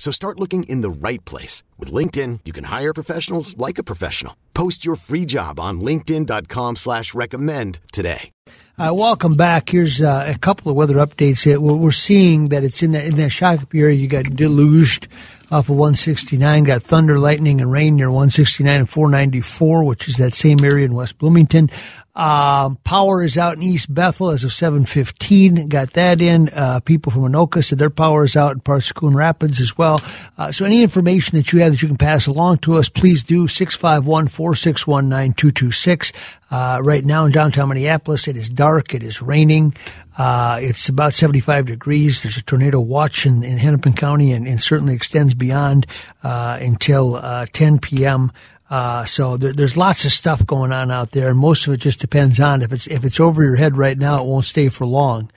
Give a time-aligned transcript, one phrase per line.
[0.00, 1.62] So start looking in the right place.
[1.78, 4.34] With LinkedIn, you can hire professionals like a professional.
[4.54, 8.30] Post your free job on linkedin.com slash recommend today.
[8.78, 9.68] Uh, welcome back.
[9.68, 11.44] Here's uh, a couple of weather updates.
[11.54, 13.94] We're seeing that it's in that, in that Shakopee area.
[13.94, 15.06] You got deluged
[15.50, 16.64] off of 169.
[16.64, 20.94] Got thunder, lightning, and rain near 169 and 494, which is that same area in
[20.94, 21.70] West Bloomington.
[22.14, 25.68] Um, power is out in East Bethel as of 7:15.
[25.68, 26.48] Got that in.
[26.48, 29.78] Uh, people from Anoka said their power is out in parts of Coon Rapids as
[29.78, 30.00] well.
[30.36, 33.22] Uh, so any information that you have that you can pass along to us, please
[33.22, 33.46] do.
[33.46, 36.12] 651-461-9226.
[36.50, 38.92] Uh, right now in downtown Minneapolis, it is dark.
[38.92, 39.76] It is raining.
[40.20, 42.22] Uh, it's about 75 degrees.
[42.22, 45.86] There's a tornado watch in, in Hennepin County and, and certainly extends beyond
[46.22, 48.30] uh, until uh, 10 p.m.
[48.68, 51.78] Uh, so there, there's lots of stuff going on out there, and most of it
[51.78, 54.68] just depends on if it's if it's over your head right now, it won't stay
[54.68, 55.30] for long.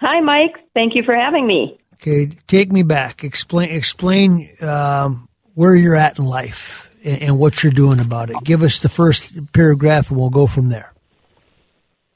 [0.00, 0.56] Hi, Mike.
[0.74, 1.78] Thank you for having me.
[1.94, 3.24] Okay, take me back.
[3.24, 8.36] Explain explain um, where you're at in life and, and what you're doing about it.
[8.44, 10.92] Give us the first paragraph, and we'll go from there.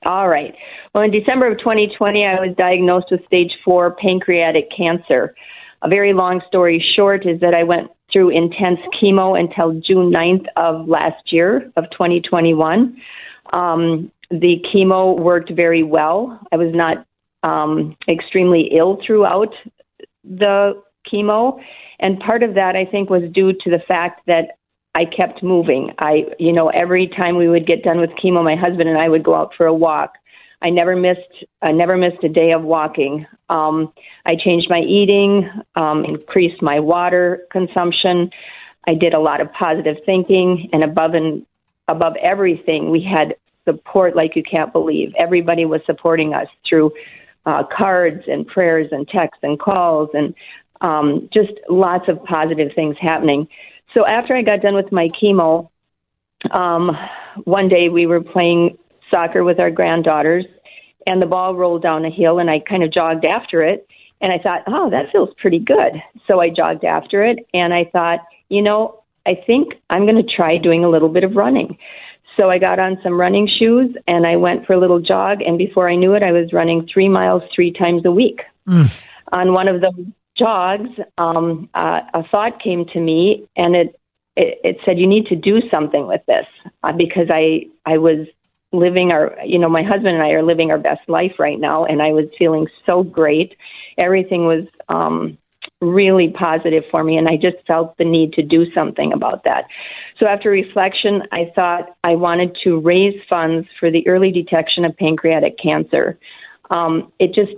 [0.05, 0.55] All right.
[0.95, 5.35] Well, in December of 2020, I was diagnosed with stage four pancreatic cancer.
[5.83, 10.47] A very long story short is that I went through intense chemo until June 9th
[10.57, 12.97] of last year of 2021.
[13.53, 16.41] Um, the chemo worked very well.
[16.53, 17.07] I was not
[17.43, 19.53] um, extremely ill throughout
[20.25, 20.81] the
[21.13, 21.61] chemo.
[21.99, 24.59] And part of that, I think, was due to the fact that
[24.95, 25.93] I kept moving.
[25.99, 29.09] I, you know, every time we would get done with chemo, my husband and I
[29.09, 30.15] would go out for a walk.
[30.63, 33.27] I never missed I never missed a day of walking.
[33.51, 33.93] Um,
[34.25, 38.31] I changed my eating, um, increased my water consumption.
[38.87, 41.45] I did a lot of positive thinking, and above and
[41.89, 43.35] above everything, we had
[43.65, 45.13] support like you can't believe.
[45.19, 46.93] Everybody was supporting us through
[47.45, 50.35] uh, cards and prayers and texts and calls and
[50.81, 53.49] um, just lots of positive things happening.
[53.95, 55.69] So after I got done with my chemo,
[56.53, 56.97] um,
[57.45, 58.79] one day we were playing
[59.11, 60.47] soccer with our granddaughters,
[61.07, 63.87] and the ball rolled down a hill, and I kind of jogged after it.
[64.23, 65.93] And I thought, oh, that feels pretty good.
[66.27, 70.37] So I jogged after it, and I thought, you know, I think I'm going to
[70.37, 71.79] try doing a little bit of running.
[72.37, 75.43] So I got on some running shoes and I went for a little jog.
[75.43, 78.41] And before I knew it, I was running three miles three times a week.
[78.67, 79.05] Mm.
[79.33, 80.07] On one of those
[80.39, 84.01] jogs, um, uh, a thought came to me, and it,
[84.37, 86.47] it it said, "You need to do something with this,"
[86.83, 88.27] uh, because I I was
[88.73, 91.85] living our you know my husband and I are living our best life right now
[91.85, 93.57] and I was feeling so great.
[93.99, 95.37] Everything was um
[95.81, 99.65] really positive for me and I just felt the need to do something about that.
[100.19, 104.97] So after reflection I thought I wanted to raise funds for the early detection of
[104.97, 106.19] pancreatic cancer.
[106.71, 107.53] Um it just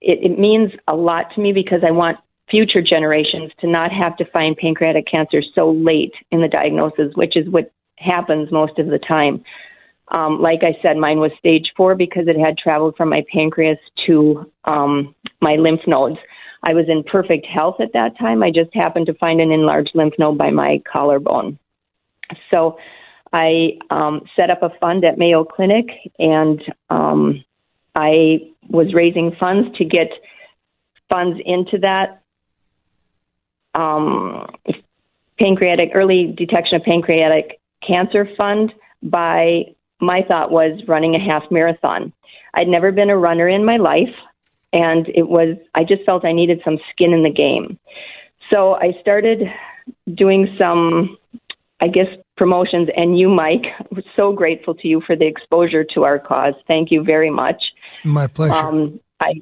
[0.00, 2.18] it, it means a lot to me because I want
[2.50, 7.36] future generations to not have to find pancreatic cancer so late in the diagnosis which
[7.36, 9.42] is what happens most of the time
[10.14, 13.78] um, like I said, mine was stage four because it had traveled from my pancreas
[14.06, 16.18] to um, my lymph nodes.
[16.62, 18.42] I was in perfect health at that time.
[18.42, 21.58] I just happened to find an enlarged lymph node by my collarbone.
[22.48, 22.78] So
[23.32, 25.86] I um, set up a fund at Mayo Clinic
[26.20, 27.44] and um,
[27.96, 28.38] I
[28.68, 30.10] was raising funds to get
[31.10, 32.22] funds into that
[33.74, 34.46] um,
[35.40, 38.72] pancreatic early detection of pancreatic cancer fund
[39.02, 39.64] by
[40.00, 42.12] my thought was running a half marathon.
[42.54, 44.14] I'd never been a runner in my life,
[44.72, 47.78] and it was I just felt I needed some skin in the game.
[48.50, 49.42] So I started
[50.14, 51.16] doing some,
[51.80, 52.06] I guess,
[52.36, 52.88] promotions.
[52.96, 56.54] And you, Mike, we're so grateful to you for the exposure to our cause.
[56.66, 57.62] Thank you very much.
[58.04, 58.54] My pleasure.
[58.54, 59.34] Um, I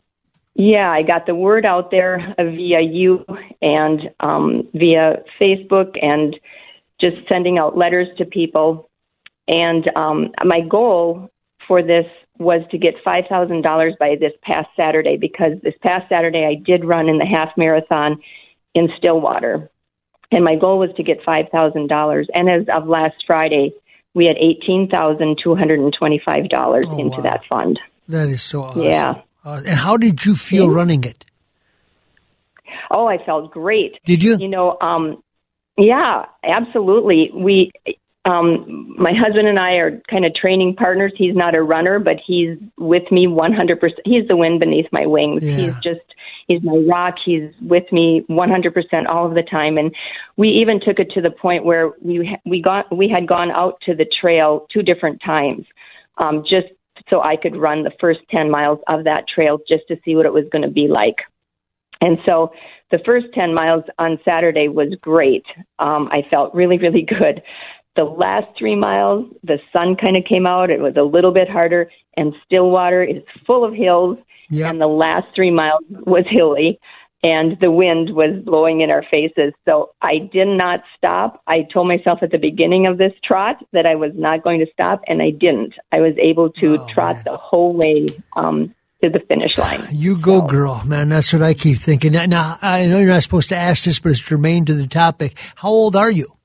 [0.54, 3.24] yeah, I got the word out there via you
[3.62, 6.38] and um, via Facebook and
[7.00, 8.90] just sending out letters to people.
[9.48, 11.30] And um, my goal
[11.66, 12.06] for this
[12.38, 17.08] was to get $5,000 by this past Saturday because this past Saturday I did run
[17.08, 18.20] in the half marathon
[18.74, 19.70] in Stillwater.
[20.30, 22.26] And my goal was to get $5,000.
[22.34, 23.74] And as of last Friday,
[24.14, 27.22] we had $18,225 oh, into wow.
[27.22, 27.80] that fund.
[28.08, 28.82] That is so awesome.
[28.82, 29.22] Yeah.
[29.44, 31.24] Uh, and how did you feel running it?
[32.90, 33.98] Oh, I felt great.
[34.04, 34.38] Did you?
[34.38, 35.22] You know, um,
[35.76, 37.30] yeah, absolutely.
[37.34, 37.72] We,
[38.24, 41.12] um, my husband and I are kind of training partners.
[41.16, 43.78] He's not a runner, but he's with me 100%.
[44.04, 45.42] He's the wind beneath my wings.
[45.42, 45.56] Yeah.
[45.56, 46.14] He's just,
[46.46, 47.16] he's my rock.
[47.24, 49.76] He's with me 100% all of the time.
[49.76, 49.92] And
[50.36, 53.80] we even took it to the point where we, we got, we had gone out
[53.86, 55.66] to the trail two different times,
[56.18, 56.68] um, just
[57.10, 60.26] so I could run the first 10 miles of that trail just to see what
[60.26, 61.16] it was going to be like.
[62.00, 62.52] And so
[62.92, 65.44] the first 10 miles on Saturday was great.
[65.80, 67.42] Um, I felt really, really good.
[67.96, 70.70] The last three miles, the sun kind of came out.
[70.70, 74.18] It was a little bit harder, and Stillwater is full of hills.
[74.50, 74.70] Yep.
[74.70, 76.78] And the last three miles was hilly
[77.22, 79.52] and the wind was blowing in our faces.
[79.64, 81.40] So I did not stop.
[81.46, 84.66] I told myself at the beginning of this trot that I was not going to
[84.72, 85.74] stop, and I didn't.
[85.92, 87.24] I was able to oh, trot man.
[87.24, 89.88] the whole way um, to the finish line.
[89.92, 90.46] You go, so.
[90.46, 91.10] girl, man.
[91.10, 92.12] That's what I keep thinking.
[92.12, 95.38] Now, I know you're not supposed to ask this, but it's germane to the topic.
[95.54, 96.36] How old are you?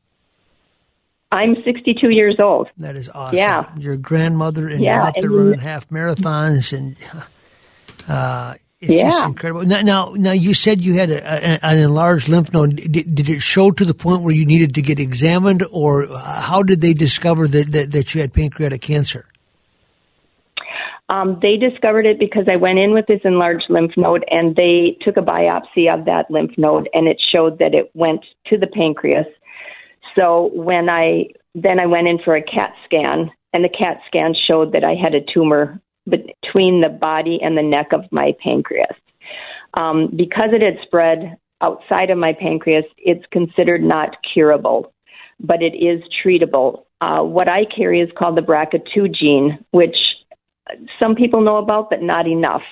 [1.31, 2.69] I'm 62 years old.
[2.77, 3.37] That is awesome.
[3.37, 3.75] Yeah.
[3.77, 6.95] Your grandmother and yeah, there running half marathons and
[8.07, 9.09] uh, it's yeah.
[9.09, 9.65] just incredible.
[9.65, 12.75] Now, now, now, you said you had a, a, an enlarged lymph node.
[12.75, 16.61] Did, did, it show to the point where you needed to get examined, or how
[16.61, 19.25] did they discover that, that, that you had pancreatic cancer?
[21.09, 24.97] Um, they discovered it because I went in with this enlarged lymph node and they
[25.01, 28.67] took a biopsy of that lymph node and it showed that it went to the
[28.67, 29.25] pancreas.
[30.17, 34.35] So when I then I went in for a CAT scan and the CAT scan
[34.47, 38.95] showed that I had a tumor between the body and the neck of my pancreas.
[39.73, 44.93] Um, because it had spread outside of my pancreas, it's considered not curable,
[45.39, 46.83] but it is treatable.
[47.01, 49.95] Uh, what I carry is called the BRCA2 gene, which
[50.99, 52.63] some people know about, but not enough.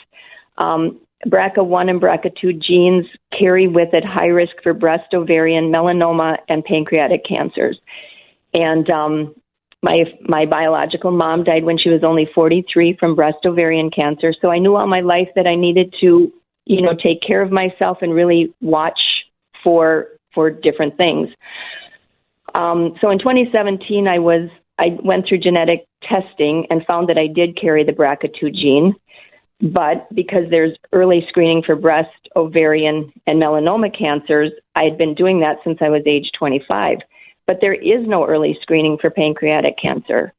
[0.57, 3.06] Um, BRCA1 and BRCA2 genes
[3.38, 7.79] carry with it high risk for breast, ovarian, melanoma, and pancreatic cancers.
[8.53, 9.35] And um,
[9.81, 14.50] my my biological mom died when she was only 43 from breast ovarian cancer, so
[14.50, 16.31] I knew all my life that I needed to,
[16.65, 19.00] you know, take care of myself and really watch
[19.63, 21.29] for for different things.
[22.53, 27.27] Um, so in 2017, I was I went through genetic testing and found that I
[27.27, 28.95] did carry the BRCA2 gene,
[29.62, 35.40] but because there's early screening for breast, ovarian, and melanoma cancers, I had been doing
[35.40, 37.00] that since I was age 25
[37.47, 40.33] but there is no early screening for pancreatic cancer.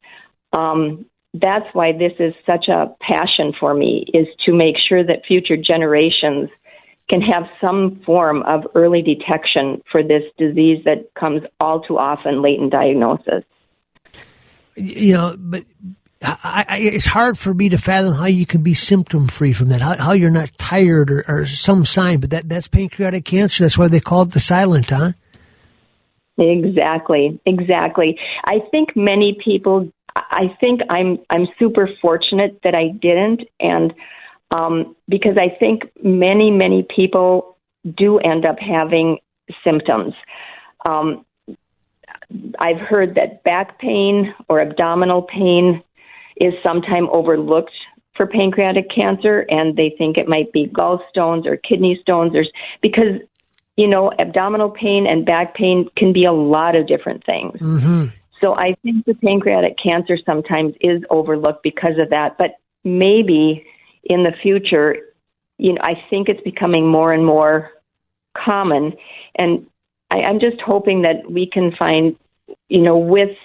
[0.52, 5.26] Um, that's why this is such a passion for me is to make sure that
[5.26, 6.48] future generations
[7.08, 12.42] can have some form of early detection for this disease that comes all too often
[12.42, 13.44] late in diagnosis.
[14.74, 15.64] You know, but
[16.22, 19.68] I, I, it's hard for me to fathom how you can be symptom free from
[19.68, 19.82] that.
[19.82, 23.64] How, how you're not tired or, or, some sign, but that that's pancreatic cancer.
[23.64, 25.12] That's why they call it the silent, huh?
[26.38, 28.18] Exactly, exactly.
[28.44, 29.90] I think many people.
[30.14, 33.92] I think I'm I'm super fortunate that I didn't, and
[34.50, 37.58] um, because I think many many people
[37.96, 39.18] do end up having
[39.62, 40.14] symptoms.
[40.86, 41.26] Um,
[42.58, 45.82] I've heard that back pain or abdominal pain
[46.36, 47.72] is sometimes overlooked
[48.16, 52.44] for pancreatic cancer, and they think it might be gallstones or kidney stones, or
[52.80, 53.20] because
[53.76, 57.60] you know, abdominal pain and back pain can be a lot of different things.
[57.60, 58.06] Mm-hmm.
[58.40, 62.38] So I think the pancreatic cancer sometimes is overlooked because of that.
[62.38, 63.66] But maybe
[64.04, 64.96] in the future,
[65.58, 67.70] you know, I think it's becoming more and more
[68.36, 68.94] common.
[69.34, 69.66] And
[70.10, 72.16] I, I'm just hoping that we can find,
[72.68, 73.36] you know, with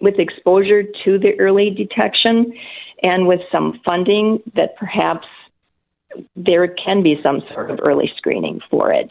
[0.00, 2.52] with exposure to the early detection
[3.02, 5.26] and with some funding that perhaps
[6.36, 9.10] there can be some sort of early screening for it.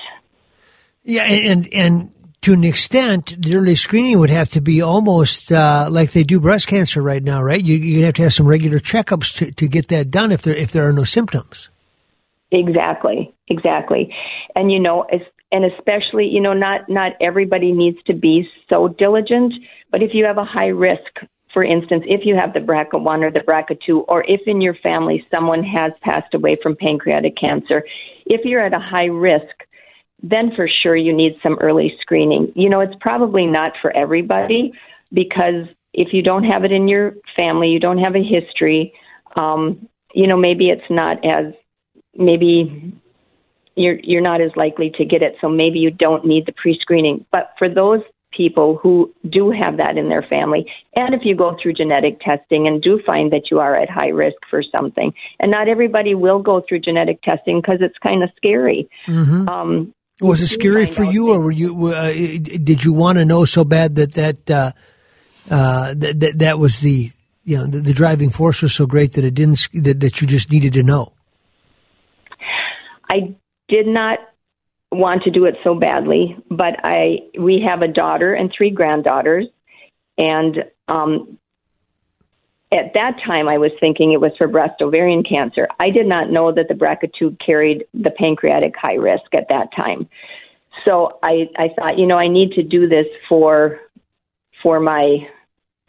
[1.03, 5.88] Yeah, and and to an extent, the early screening would have to be almost uh,
[5.89, 7.63] like they do breast cancer right now, right?
[7.63, 10.55] You you have to have some regular checkups to, to get that done if there
[10.55, 11.69] if there are no symptoms.
[12.51, 14.13] Exactly, exactly,
[14.55, 15.05] and you know,
[15.51, 19.53] and especially you know, not not everybody needs to be so diligent,
[19.91, 21.19] but if you have a high risk
[21.53, 25.25] for instance, if you have the BRCA1 or the BRCA2, or if in your family
[25.31, 27.84] someone has passed away from pancreatic cancer,
[28.25, 29.65] if you're at a high risk,
[30.22, 32.51] then for sure you need some early screening.
[32.55, 34.74] You know, it's probably not for everybody
[35.12, 38.93] because if you don't have it in your family, you don't have a history,
[39.36, 41.53] um, you know, maybe it's not as,
[42.15, 42.93] maybe
[43.75, 45.36] you're, you're not as likely to get it.
[45.41, 47.25] So maybe you don't need the pre screening.
[47.31, 48.01] But for those
[48.36, 50.66] people who do have that in their family.
[50.96, 54.10] And if you go through genetic testing and do find that you are at high
[54.10, 58.30] risk for something, and not everybody will go through genetic testing because it's kind of
[58.38, 58.90] scary.
[59.08, 59.50] Mm-hmm.
[59.50, 61.88] Um, was it scary for you, or were you?
[61.88, 64.72] Uh, did you want to know so bad that that uh,
[65.50, 67.12] uh, that, that that was the
[67.44, 70.28] you know the, the, driving force was so great that it didn't that, that you
[70.28, 71.14] just needed to know?
[73.10, 73.36] I
[73.70, 74.20] did not
[74.91, 79.46] want to do it so badly, but I we have a daughter and three granddaughters,
[80.17, 81.38] and um,
[82.72, 85.67] at that time I was thinking it was for breast ovarian cancer.
[85.79, 90.10] I did not know that the BRCA2 carried the pancreatic high risk at that time.
[90.86, 93.79] So I, I thought, you know, I need to do this for
[94.62, 95.27] for my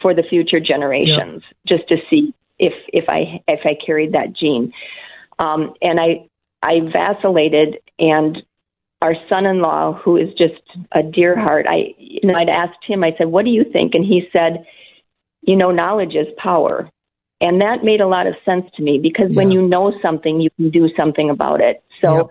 [0.01, 1.77] for the future generations, yeah.
[1.77, 4.73] just to see if if I if I carried that gene.
[5.39, 6.29] Um, and I
[6.63, 8.43] I vacillated and
[9.03, 10.61] our son-in-law, who is just
[10.93, 13.03] a dear heart, I, you know, I'd asked him.
[13.03, 14.65] I said, "What do you think?" And he said,
[15.43, 16.91] "You know, knowledge is power,"
[17.41, 19.37] and that made a lot of sense to me because yeah.
[19.37, 21.83] when you know something, you can do something about it.
[22.03, 22.31] So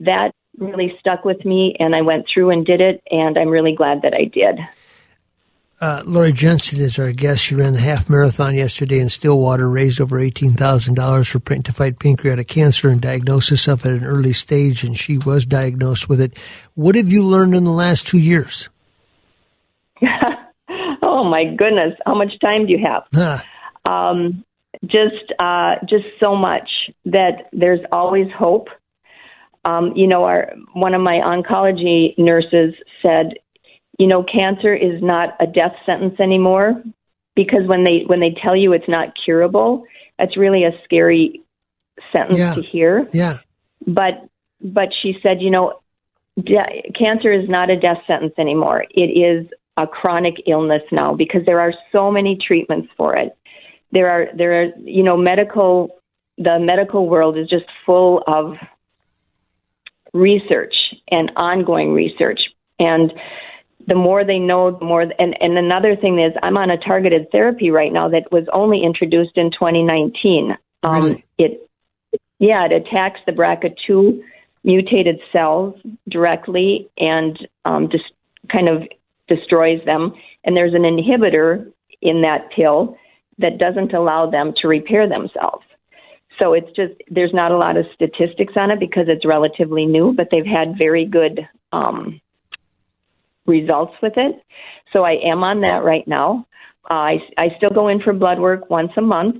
[0.00, 3.74] that really stuck with me, and I went through and did it, and I'm really
[3.74, 4.58] glad that I did.
[5.80, 7.42] Uh, Lori Jensen is our guest.
[7.42, 11.98] She ran the half marathon yesterday in Stillwater, raised over $18,000 for print to fight
[11.98, 16.20] pancreatic cancer and diagnosis of it at an early stage, and she was diagnosed with
[16.20, 16.34] it.
[16.74, 18.68] What have you learned in the last two years?
[21.02, 23.04] oh my goodness, how much time do you have?
[23.14, 23.90] Huh.
[23.90, 24.44] Um,
[24.84, 26.68] just, uh, just so much
[27.06, 28.68] that there's always hope.
[29.64, 33.34] Um, you know, our one of my oncology nurses said
[34.00, 36.82] you know, cancer is not a death sentence anymore
[37.36, 39.84] because when they when they tell you it's not curable,
[40.18, 41.42] that's really a scary
[42.10, 42.54] sentence yeah.
[42.54, 43.06] to hear.
[43.12, 43.40] Yeah.
[43.86, 44.26] But
[44.62, 45.80] but she said, you know,
[46.42, 48.86] de- cancer is not a death sentence anymore.
[48.88, 53.36] It is a chronic illness now because there are so many treatments for it.
[53.92, 56.00] There are there are you know medical
[56.38, 58.54] the medical world is just full of
[60.14, 60.74] research
[61.10, 62.40] and ongoing research
[62.78, 63.12] and
[63.86, 65.02] the more they know, the more.
[65.02, 68.82] And, and another thing is, I'm on a targeted therapy right now that was only
[68.84, 70.56] introduced in 2019.
[70.82, 71.24] Um, really?
[71.38, 71.70] It,
[72.38, 74.22] yeah, it attacks the BRCA2
[74.64, 75.74] mutated cells
[76.08, 78.04] directly and um, just
[78.50, 78.82] kind of
[79.28, 80.14] destroys them.
[80.44, 81.70] And there's an inhibitor
[82.02, 82.96] in that pill
[83.38, 85.64] that doesn't allow them to repair themselves.
[86.38, 90.14] So it's just there's not a lot of statistics on it because it's relatively new,
[90.16, 92.20] but they've had very good um,
[93.46, 94.42] results with it.
[94.92, 96.46] So I am on that right now.
[96.90, 99.36] Uh, I, I still go in for blood work once a month,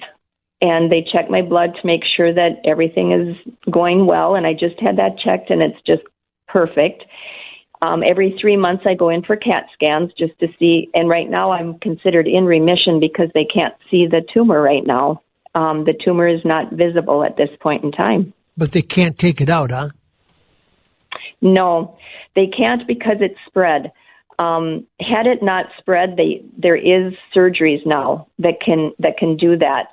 [0.61, 4.35] and they check my blood to make sure that everything is going well.
[4.35, 6.03] And I just had that checked, and it's just
[6.49, 7.05] perfect.
[7.83, 10.91] Um, every three months, I go in for CAT scans just to see.
[10.93, 15.23] And right now, I'm considered in remission because they can't see the tumor right now.
[15.55, 18.35] Um, the tumor is not visible at this point in time.
[18.57, 19.89] But they can't take it out, huh?
[21.41, 21.97] No,
[22.35, 23.93] they can't because it's spread.
[24.39, 29.57] Um, had it not spread, they, there is surgeries now that can that can do
[29.59, 29.89] that.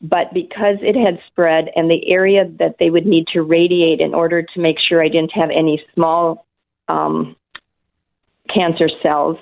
[0.00, 4.14] But because it had spread and the area that they would need to radiate in
[4.14, 6.46] order to make sure I didn't have any small
[6.88, 7.34] um,
[8.52, 9.36] cancer cells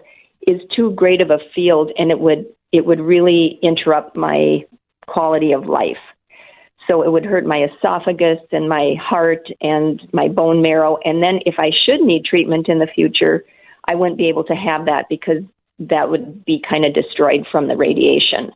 [0.47, 4.64] is too great of a field, and it would it would really interrupt my
[5.07, 5.97] quality of life.
[6.87, 10.99] So it would hurt my esophagus and my heart and my bone marrow.
[11.05, 13.45] And then if I should need treatment in the future,
[13.87, 15.43] I wouldn't be able to have that because
[15.78, 18.52] that would be kind of destroyed from the radiation.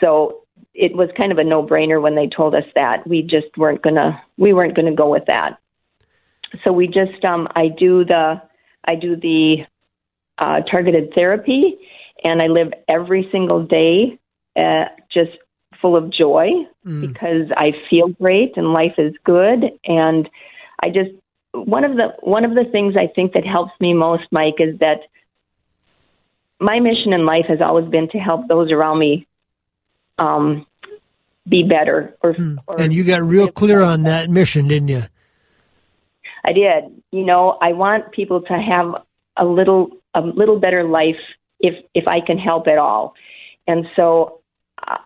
[0.00, 0.42] So
[0.74, 3.06] it was kind of a no-brainer when they told us that.
[3.06, 5.58] We just weren't gonna we weren't gonna go with that.
[6.64, 8.40] So we just um I do the
[8.84, 9.66] I do the
[10.38, 11.76] uh, targeted therapy
[12.22, 14.18] and I live every single day
[14.56, 15.36] uh, just
[15.80, 16.48] full of joy
[16.86, 17.00] mm.
[17.00, 19.64] because I feel great and life is good.
[19.84, 20.28] And
[20.82, 21.10] I just
[21.52, 24.78] one of the one of the things I think that helps me most, Mike, is
[24.80, 25.00] that
[26.60, 29.26] my mission in life has always been to help those around me
[30.18, 30.66] um,
[31.48, 32.16] be better.
[32.22, 32.56] Or, hmm.
[32.66, 35.02] or, and you got real clear on that mission, didn't you?
[36.44, 37.02] I did.
[37.12, 39.02] You know, I want people to have
[39.36, 41.20] a little a little better life
[41.60, 43.14] if if I can help at all.
[43.66, 44.37] And so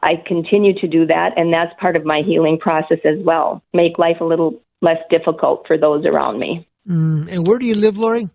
[0.03, 3.63] I continue to do that, and that's part of my healing process as well.
[3.73, 6.67] Make life a little less difficult for those around me.
[6.89, 7.29] Mm.
[7.31, 8.29] And where do you live, Lori?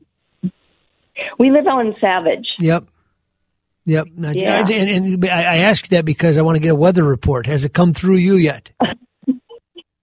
[1.40, 2.48] We live out in Savage.
[2.60, 2.86] Yep.
[3.86, 4.08] Yep.
[4.18, 4.66] Yeah.
[4.70, 7.46] And, and, I ask that because I want to get a weather report.
[7.46, 8.70] Has it come through you yet?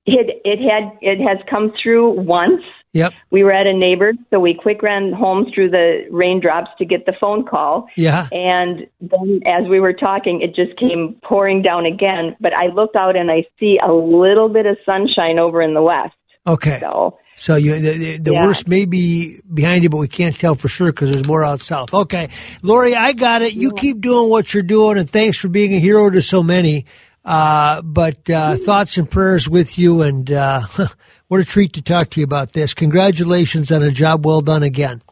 [0.07, 2.63] it it had it has come through once.
[2.95, 3.13] Yep.
[3.31, 7.07] We were at a neighbor's, so we quick ran home through the raindrops to get
[7.07, 7.89] the phone call.
[7.97, 8.29] Yeah.
[8.33, 12.37] And then as we were talking, it just came pouring down again.
[12.41, 15.83] But I looked out and I see a little bit of sunshine over in the
[15.83, 16.15] west.
[16.47, 16.79] Okay.
[16.81, 18.47] So so you, the, the yeah.
[18.47, 21.61] worst may be behind you, but we can't tell for sure because there's more out
[21.61, 21.93] south.
[21.93, 22.29] Okay,
[22.63, 23.55] Lori, I got it.
[23.55, 26.87] You keep doing what you're doing, and thanks for being a hero to so many.
[27.25, 30.67] Uh, but uh, thoughts and prayers with you, and uh,
[31.29, 32.75] what a treat to talk to you about this.
[32.75, 35.03] Congratulations on a job well done again.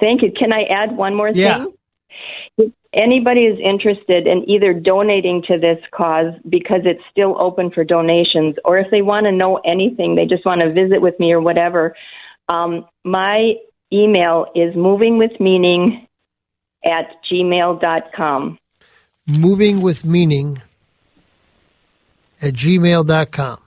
[0.00, 0.32] Thank you.
[0.36, 1.42] Can I add one more thing?
[1.42, 1.64] yeah.
[2.56, 2.72] thing?
[2.94, 8.56] anybody is interested in either donating to this cause because it's still open for donations,
[8.64, 11.40] or if they want to know anything, they just want to visit with me or
[11.40, 11.94] whatever,
[12.48, 13.54] um, my
[13.92, 16.06] email is movingwithmeaning
[16.84, 18.58] at gmail.com.
[19.38, 20.60] Moving with meaning
[22.40, 23.60] at gmail.com.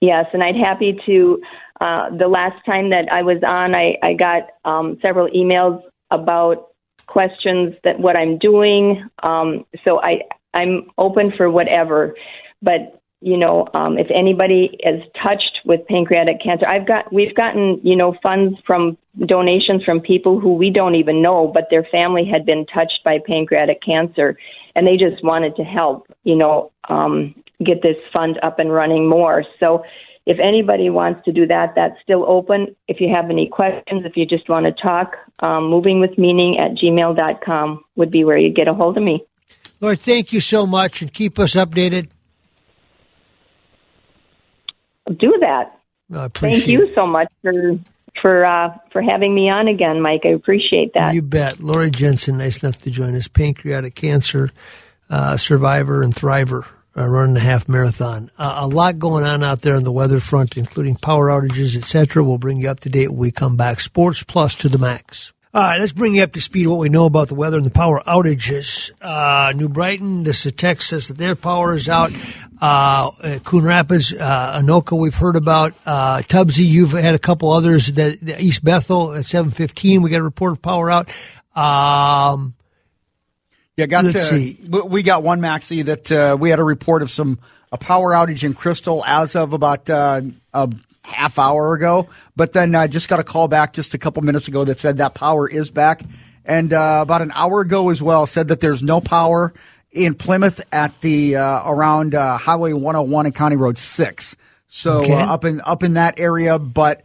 [0.00, 1.40] Yes, and I'd happy to.
[1.80, 6.68] Uh, the last time that I was on, I, I got um, several emails about
[7.06, 9.08] questions that what I'm doing.
[9.22, 10.20] Um, so I
[10.54, 12.14] I'm open for whatever,
[12.62, 17.80] but you know um, if anybody is touched with pancreatic cancer, I've got we've gotten
[17.82, 22.24] you know funds from donations from people who we don't even know, but their family
[22.30, 24.36] had been touched by pancreatic cancer,
[24.74, 29.08] and they just wanted to help you know um, get this fund up and running
[29.08, 29.44] more.
[29.58, 29.82] So
[30.26, 32.74] if anybody wants to do that, that's still open.
[32.88, 37.84] If you have any questions, if you just want to talk, um, movingwithmeaning at gmail.com
[37.94, 39.24] would be where you get a hold of me.
[39.80, 42.08] Lori, thank you so much and keep us updated.
[45.06, 45.78] Do that.
[46.34, 47.52] Thank you so much for
[48.20, 50.22] for uh, for having me on again, Mike.
[50.24, 51.14] I appreciate that.
[51.14, 51.60] You bet.
[51.60, 54.50] Lori Jensen, nice enough to join us, pancreatic cancer
[55.10, 58.30] uh, survivor and thriver uh, running the half marathon.
[58.38, 62.24] Uh, a lot going on out there on the weather front, including power outages, etc.
[62.24, 63.80] We'll bring you up to date when we come back.
[63.80, 65.32] Sports Plus to the max.
[65.54, 67.64] All right, let's bring you up to speed what we know about the weather and
[67.64, 68.90] the power outages.
[69.00, 72.12] Uh, New Brighton, this is Texas, that their power is out.
[72.60, 75.72] Uh, Coon Rapids, uh, Anoka, we've heard about.
[75.86, 77.90] Uh, Tubsy, you've had a couple others.
[77.92, 81.08] That East Bethel at 715, we got a report of power out.
[81.56, 82.54] Um,
[83.76, 84.58] yeah, got Let's to, see.
[84.68, 87.38] We got one, Maxie, that uh, we had a report of some
[87.70, 90.22] a power outage in Crystal as of about uh,
[90.54, 90.70] a
[91.04, 92.08] half hour ago.
[92.34, 94.78] But then I uh, just got a call back just a couple minutes ago that
[94.78, 96.02] said that power is back.
[96.46, 99.52] And uh, about an hour ago as well, said that there's no power
[99.92, 104.36] in Plymouth at the uh, around uh, Highway 101 and County Road 6.
[104.68, 105.12] So okay.
[105.12, 107.02] up in up in that area, but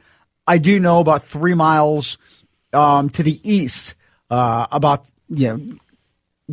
[0.47, 2.17] I do know about three miles
[2.71, 3.95] um, to the east,
[4.29, 5.77] about you know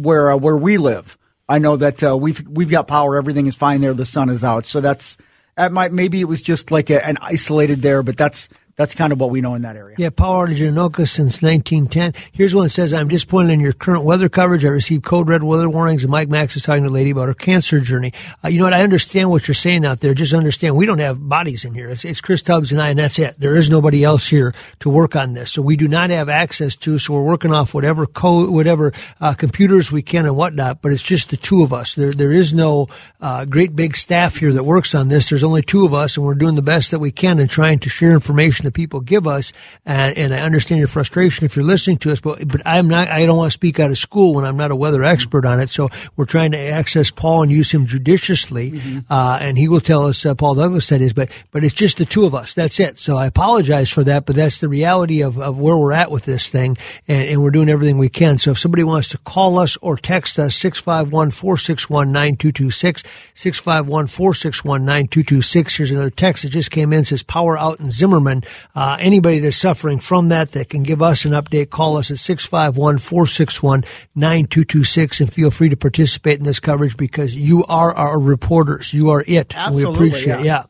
[0.03, 1.19] where uh, where we live.
[1.49, 3.17] I know that uh, we've we've got power.
[3.17, 3.95] Everything is fine there.
[3.95, 4.67] The sun is out.
[4.67, 5.17] So that's
[5.57, 9.13] that might maybe it was just like a, an isolated there, but that's that's kind
[9.13, 9.97] of what we know in that area.
[9.99, 12.13] Yeah, power outage in Anoka since 1910.
[12.31, 14.65] Here's one that says, I'm disappointed in your current weather coverage.
[14.65, 17.27] I received code red weather warnings, and Mike Max is talking to a lady about
[17.27, 18.13] her cancer journey.
[18.45, 18.73] Uh, you know what?
[18.73, 20.15] I understand what you're saying out there.
[20.15, 21.89] Just understand, we don't have bodies in here.
[21.89, 23.35] It's, it's Chris Tubbs and I, and that's it.
[23.41, 25.51] There is nobody else here to work on this.
[25.51, 29.35] So we do not have access to, so we're working off whatever code, whatever uh,
[29.35, 31.97] computers we can and whatnot, but it's just the two of us.
[31.97, 32.87] There, there is no
[33.21, 35.29] uh, great big staff here that works on this.
[35.29, 37.81] There's only two of us, and we're doing the best that we can and trying
[37.81, 39.53] to share information that people give us.
[39.87, 43.09] And, and I understand your frustration if you're listening to us, but, but I'm not,
[43.09, 45.61] I don't want to speak out of school when I'm not a weather expert on
[45.61, 45.71] it.
[45.71, 48.73] So we're trying to access Paul and use him judiciously.
[48.73, 49.13] Mm-hmm.
[49.13, 51.99] Uh, and he will tell us, uh, Paul Douglas said is, but, but it's just
[51.99, 52.55] the two of us.
[52.55, 52.99] That's it.
[52.99, 56.25] So I apologize for that, but that's the reality of, of where we're at with
[56.25, 56.77] this thing.
[57.07, 58.39] And, and we're doing everything we can.
[58.39, 63.03] So if somebody wants to call us or text us, 651 461 9226,
[63.35, 65.77] 651 461 9226.
[65.77, 68.43] Here's another text that just came in, says power out in Zimmerman.
[68.75, 72.19] Uh, anybody that's suffering from that that can give us an update, call us at
[72.19, 78.19] 651 461 9226 and feel free to participate in this coverage because you are our
[78.19, 78.93] reporters.
[78.93, 79.55] You are it.
[79.57, 79.85] Absolutely.
[79.85, 80.63] We appreciate yeah.
[80.63, 80.65] yeah.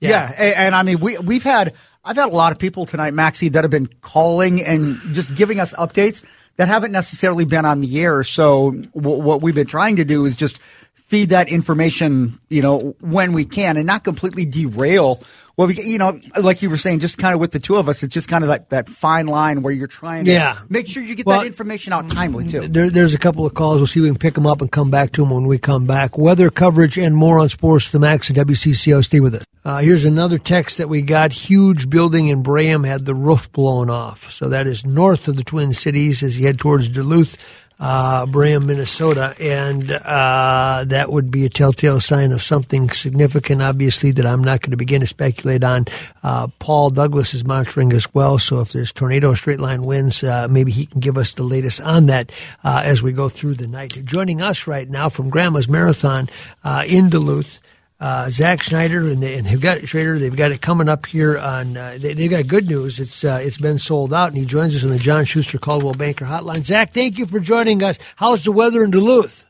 [0.00, 0.10] Yeah.
[0.10, 0.34] yeah.
[0.38, 3.48] And, and I mean, we, we've had, I've had a lot of people tonight, Maxie,
[3.50, 6.22] that have been calling and just giving us updates
[6.56, 8.22] that haven't necessarily been on the air.
[8.22, 10.58] So w- what we've been trying to do is just
[11.06, 15.22] feed that information, you know, when we can and not completely derail
[15.56, 17.88] well, we, you know, like you were saying, just kind of with the two of
[17.88, 20.58] us, it's just kind of like that fine line where you're trying to yeah.
[20.68, 22.66] make sure you get well, that information out timely too.
[22.66, 23.76] There, there's a couple of calls.
[23.76, 25.58] We'll see if we can pick them up and come back to them when we
[25.58, 26.18] come back.
[26.18, 29.04] Weather coverage and more on Sports the Max at WCCO.
[29.04, 29.44] Stay with us.
[29.64, 31.32] Uh, here's another text that we got.
[31.32, 34.30] Huge building in Braham had the roof blown off.
[34.32, 37.36] So that is north of the Twin Cities as you head towards Duluth
[37.80, 44.10] uh, Braham, Minnesota, and uh, that would be a telltale sign of something significant, obviously,
[44.12, 45.86] that I'm not going to begin to speculate on.
[46.22, 50.48] Uh, Paul Douglas is monitoring as well, so if there's tornado straight line winds, uh,
[50.48, 52.30] maybe he can give us the latest on that
[52.62, 53.98] uh, as we go through the night.
[54.04, 56.28] Joining us right now from Grandma's Marathon
[56.62, 57.60] uh, in Duluth
[58.04, 60.18] uh, Zach Schneider, and, they, they've got Schrader.
[60.18, 61.74] They've got it coming up here on.
[61.74, 63.00] Uh, they, have got good news.
[63.00, 65.94] It's uh, it's been sold out, and he joins us on the John Schuster Coldwell
[65.94, 66.64] Banker Hotline.
[66.64, 67.98] Zach, thank you for joining us.
[68.16, 69.46] How's the weather in Duluth?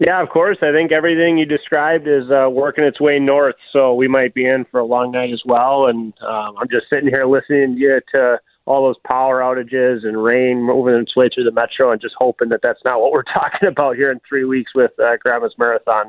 [0.00, 0.58] Yeah, of course.
[0.60, 4.44] I think everything you described is uh, working its way north, so we might be
[4.44, 5.86] in for a long night as well.
[5.86, 10.20] And um, I'm just sitting here listening to you to all those power outages and
[10.20, 13.22] rain moving its way through the metro, and just hoping that that's not what we're
[13.32, 16.08] talking about here in three weeks with uh, Grandma's Marathon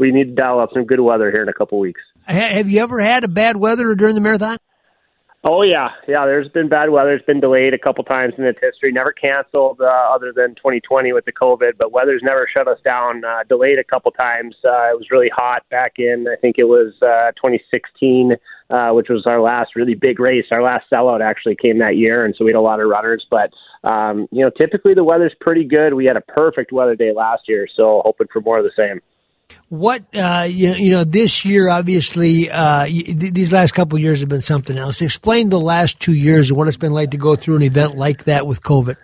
[0.00, 2.00] we need to dial up some good weather here in a couple weeks.
[2.24, 4.56] Have you ever had a bad weather during the marathon?
[5.42, 6.26] Oh yeah, yeah.
[6.26, 7.14] There's been bad weather.
[7.14, 8.92] It's been delayed a couple times in its history.
[8.92, 11.72] Never canceled, uh, other than 2020 with the COVID.
[11.78, 13.24] But weather's never shut us down.
[13.24, 14.54] Uh, delayed a couple times.
[14.62, 16.26] Uh, it was really hot back in.
[16.30, 18.36] I think it was uh, 2016,
[18.68, 20.44] uh, which was our last really big race.
[20.50, 23.26] Our last sellout actually came that year, and so we had a lot of runners.
[23.30, 23.50] But
[23.82, 25.94] um, you know, typically the weather's pretty good.
[25.94, 29.00] We had a perfect weather day last year, so hoping for more of the same.
[29.68, 34.28] What uh, you, you, know this year, obviously, uh, th- these last couple years have
[34.28, 35.00] been something else.
[35.00, 37.96] Explain the last two years and what it's been like to go through an event
[37.96, 38.96] like that with COVID.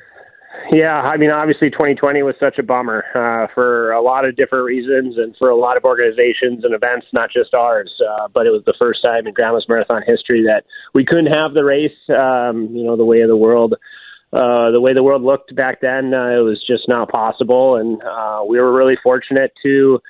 [0.73, 4.65] Yeah, I mean, obviously, 2020 was such a bummer uh, for a lot of different
[4.65, 7.93] reasons, and for a lot of organizations and events, not just ours.
[8.03, 11.55] Uh, but it was the first time in Grandma's Marathon history that we couldn't have
[11.55, 11.97] the race.
[12.09, 13.77] Um, you know, the way of the world
[14.33, 17.77] uh, the way the world looked back then, uh, it was just not possible.
[17.77, 20.01] And uh, we were really fortunate to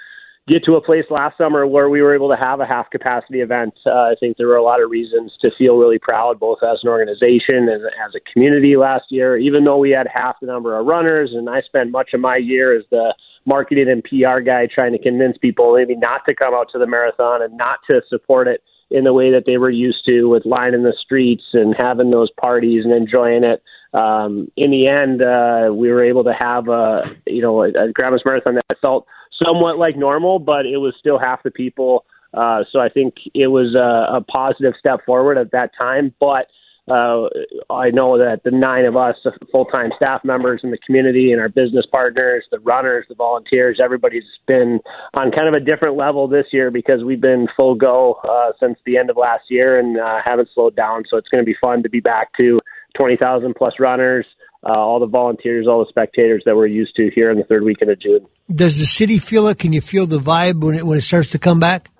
[0.48, 3.40] get to a place last summer where we were able to have a half capacity
[3.40, 3.74] event.
[3.85, 6.78] Uh, I think there were a lot of reasons to feel really proud, both as
[6.82, 10.78] an organization and as a community last year, even though we had half the number
[10.78, 11.30] of runners.
[11.35, 15.02] And I spent much of my year as the marketing and PR guy trying to
[15.02, 18.62] convince people maybe not to come out to the marathon and not to support it
[18.90, 22.30] in the way that they were used to with lining the streets and having those
[22.40, 23.62] parties and enjoying it.
[23.92, 27.92] Um, in the end, uh, we were able to have a, you know, a, a
[27.92, 29.06] Grandma's Marathon that felt
[29.44, 32.05] somewhat like normal, but it was still half the people.
[32.35, 36.12] Uh, so I think it was a, a positive step forward at that time.
[36.20, 36.49] But
[36.88, 37.27] uh,
[37.68, 39.16] I know that the nine of us,
[39.51, 44.22] full-time staff members in the community, and our business partners, the runners, the volunteers, everybody's
[44.46, 44.79] been
[45.14, 48.79] on kind of a different level this year because we've been full go uh, since
[48.87, 51.03] the end of last year and uh, haven't slowed down.
[51.11, 52.61] So it's going to be fun to be back to
[52.96, 54.27] 20,000 plus runners
[54.66, 57.62] uh, all the volunteers, all the spectators that we're used to here in the third
[57.62, 58.26] weekend of June.
[58.52, 59.59] Does the city feel it?
[59.59, 61.90] Can you feel the vibe when it when it starts to come back?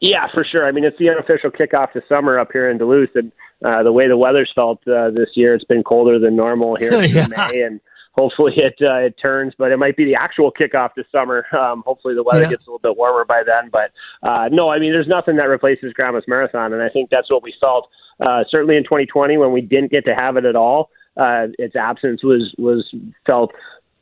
[0.00, 0.66] Yeah, for sure.
[0.66, 3.32] I mean, it's the unofficial kickoff to summer up here in Duluth, and
[3.64, 6.92] uh, the way the weather's felt uh, this year, it's been colder than normal here
[7.02, 7.26] in yeah.
[7.28, 7.80] May, and
[8.12, 9.54] hopefully it uh, it turns.
[9.56, 11.46] But it might be the actual kickoff to summer.
[11.56, 12.50] Um, hopefully the weather yeah.
[12.50, 13.70] gets a little bit warmer by then.
[13.70, 13.92] But
[14.28, 17.42] uh, no, I mean, there's nothing that replaces Grandma's Marathon, and I think that's what
[17.42, 17.88] we felt.
[18.18, 21.76] Uh, certainly in 2020 when we didn't get to have it at all uh, its
[21.76, 22.84] absence was was
[23.26, 23.52] felt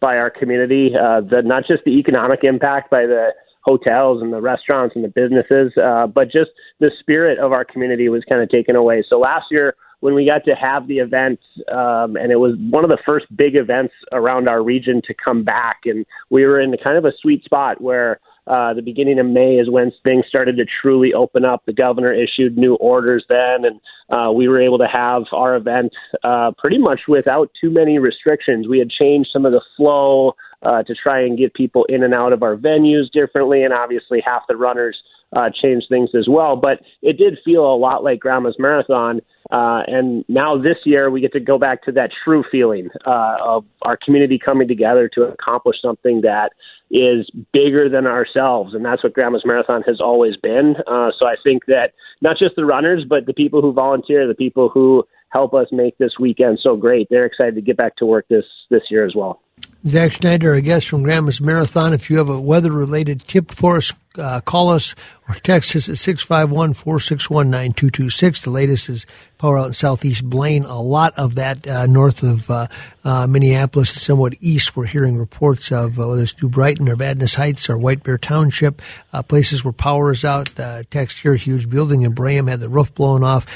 [0.00, 0.90] by our community.
[0.94, 3.30] Uh, the not just the economic impact by the
[3.62, 6.50] hotels and the restaurants and the businesses, uh, but just
[6.80, 9.02] the spirit of our community was kind of taken away.
[9.08, 11.40] So last year, when we got to have the event,
[11.72, 15.44] um, and it was one of the first big events around our region to come
[15.44, 19.26] back, and we were in kind of a sweet spot where uh, the beginning of
[19.26, 21.62] May is when things started to truly open up.
[21.64, 23.80] The governor issued new orders then, and
[24.10, 28.68] uh, we were able to have our event uh, pretty much without too many restrictions.
[28.68, 32.14] We had changed some of the flow uh, to try and get people in and
[32.14, 34.96] out of our venues differently, and obviously half the runners
[35.34, 36.54] uh, changed things as well.
[36.56, 41.20] But it did feel a lot like Grandma's Marathon Uh, and now this year we
[41.20, 45.22] get to go back to that true feeling uh, of our community coming together to
[45.24, 46.52] accomplish something that
[46.94, 50.76] is bigger than ourselves, and that's what Grandma's Marathon has always been.
[50.86, 54.34] Uh, so I think that not just the runners, but the people who volunteer, the
[54.34, 58.06] people who help us make this weekend so great, they're excited to get back to
[58.06, 59.40] work this this year as well.
[59.84, 61.92] Zach Schneider, a guest from Grandma's Marathon.
[61.92, 64.94] If you have a weather related tip for us, uh, call us
[65.28, 68.42] or text us at 651 461 9226.
[68.42, 69.06] The latest is
[69.38, 70.64] power out in southeast Blaine.
[70.64, 72.66] A lot of that uh, north of uh,
[73.04, 74.76] uh, Minneapolis and somewhat east.
[74.76, 78.16] We're hearing reports of uh, whether it's New Brighton or Vadnais Heights or White Bear
[78.16, 78.80] Township,
[79.12, 80.54] uh, places where power is out.
[80.90, 83.46] text here, huge building in Braham had the roof blown off.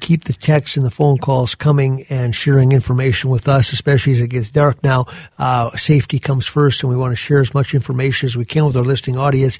[0.00, 4.20] keep the texts and the phone calls coming and sharing information with us, especially as
[4.20, 5.06] it gets dark now.
[5.76, 8.76] safety comes first, and we want to share as much information as we can with
[8.76, 9.58] our listening audience.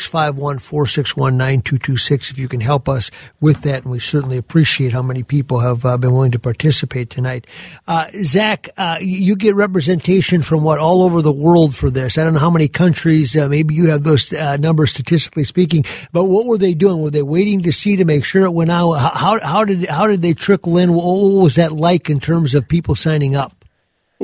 [0.00, 3.82] 651 461 9226 if you can help us with that.
[3.82, 7.46] And we certainly appreciate how many people have uh, been willing to participate tonight.
[7.86, 12.18] Uh, Zach, uh, you get representation from what all over the world for this.
[12.18, 15.84] I don't know how many countries, uh, maybe you have those uh, numbers statistically speaking,
[16.12, 17.00] but what were they doing?
[17.00, 18.94] Were they waiting to see to make sure it went out?
[18.94, 20.92] How, how did, how did they trickle in?
[20.92, 23.63] What was that like in terms of people signing up?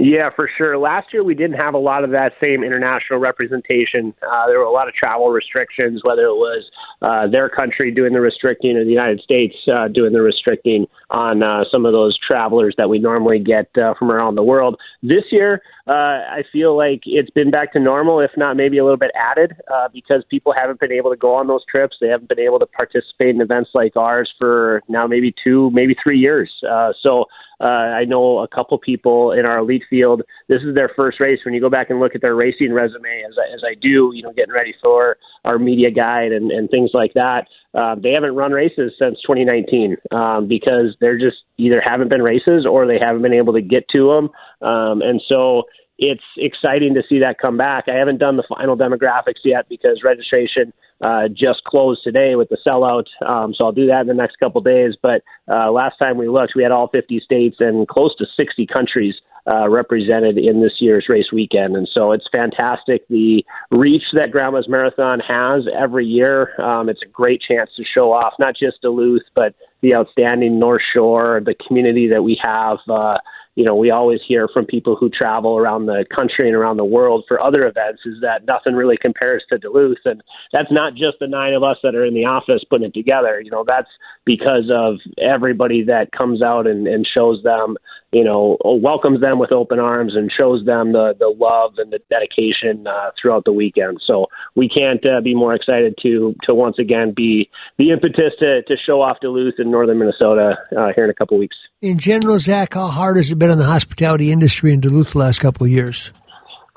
[0.03, 0.79] Yeah, for sure.
[0.79, 4.15] Last year we didn't have a lot of that same international representation.
[4.23, 6.65] Uh, there were a lot of travel restrictions, whether it was
[7.03, 11.43] uh, their country doing the restricting or the United States uh, doing the restricting on
[11.43, 14.77] uh, some of those travelers that we normally get uh, from around the world.
[15.03, 18.85] This year, uh, I feel like it's been back to normal, if not maybe a
[18.85, 21.97] little bit added, uh, because people haven't been able to go on those trips.
[22.01, 25.97] They haven't been able to participate in events like ours for now maybe two, maybe
[26.03, 26.51] three years.
[26.69, 27.25] Uh, so
[27.61, 30.23] uh, I know a couple people in our elite field.
[30.51, 31.39] This is their first race.
[31.45, 34.11] When you go back and look at their racing resume, as I, as I do,
[34.13, 38.11] you know, getting ready for our media guide and, and things like that, uh, they
[38.11, 42.99] haven't run races since 2019 um, because they're just either haven't been races or they
[42.99, 44.69] haven't been able to get to them.
[44.69, 45.63] Um, and so
[46.01, 47.85] it's exciting to see that come back.
[47.87, 52.57] I haven't done the final demographics yet because registration uh, just closed today with the
[52.67, 53.05] sellout.
[53.25, 54.95] Um, so I'll do that in the next couple days.
[55.01, 58.67] But uh, last time we looked, we had all 50 states and close to 60
[58.67, 59.15] countries
[59.47, 61.77] uh, represented in this year's race weekend.
[61.77, 66.59] And so it's fantastic the reach that Grandma's Marathon has every year.
[66.61, 70.83] Um, it's a great chance to show off not just Duluth, but the outstanding North
[70.95, 72.79] Shore, the community that we have.
[72.89, 73.19] Uh,
[73.57, 76.85] you know, we always hear from people who travel around the country and around the
[76.85, 79.99] world for other events is that nothing really compares to Duluth.
[80.05, 82.95] And that's not just the nine of us that are in the office putting it
[82.95, 83.41] together.
[83.41, 83.89] You know, that's
[84.25, 87.77] because of everybody that comes out and, and shows them,
[88.13, 92.01] you know, welcomes them with open arms and shows them the, the love and the
[92.11, 94.01] dedication uh, throughout the weekend.
[94.05, 98.63] So we can't uh, be more excited to, to once again be the impetus to,
[98.63, 101.57] to show off Duluth in northern Minnesota uh, here in a couple weeks.
[101.81, 105.19] In general, Zach, how hard has it been on the hospitality industry in Duluth the
[105.19, 106.13] last couple of years?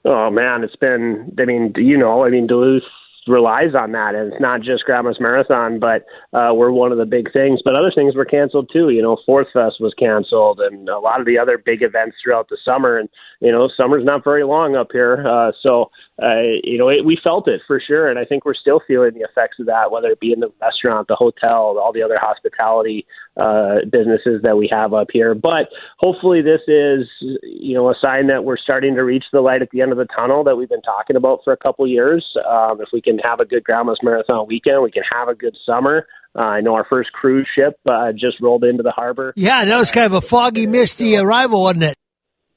[0.05, 1.33] Oh man, it's been.
[1.39, 2.83] I mean, you know, I mean, Duluth
[3.27, 6.05] relies on that, and it's not just Grandma's Marathon, but
[6.37, 7.61] uh, we're one of the big things.
[7.63, 8.89] But other things were canceled too.
[8.89, 12.49] You know, Fourth Fest was canceled, and a lot of the other big events throughout
[12.49, 12.97] the summer.
[12.97, 13.09] And
[13.39, 17.17] you know, summer's not very long up here, uh, so uh, you know, it, we
[17.23, 20.09] felt it for sure, and I think we're still feeling the effects of that, whether
[20.09, 24.69] it be in the restaurant, the hotel, all the other hospitality uh, businesses that we
[24.71, 25.33] have up here.
[25.33, 27.07] But hopefully, this is
[27.41, 29.97] you know a sign that we're starting to reach the light at the end of
[29.97, 32.23] the tunnel that we've been talking about for a couple years.
[32.47, 35.57] Um, if we can have a good Grandma's Marathon weekend, we can have a good
[35.65, 36.05] summer.
[36.35, 39.33] Uh, I know our first cruise ship uh, just rolled into the harbor.
[39.35, 41.95] Yeah, that was kind of a foggy, misty arrival, wasn't it?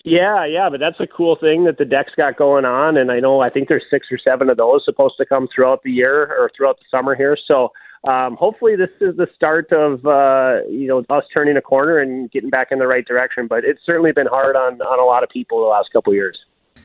[0.07, 3.19] Yeah, yeah, but that's a cool thing that the DECC's got going on, and I
[3.19, 6.27] know I think there's six or seven of those supposed to come throughout the year
[6.39, 7.37] or throughout the summer here.
[7.49, 7.73] So
[8.09, 12.31] um, hopefully this is the start of uh, you know us turning a corner and
[12.31, 13.49] getting back in the right direction.
[13.49, 16.15] But it's certainly been hard on on a lot of people the last couple of
[16.15, 16.39] years.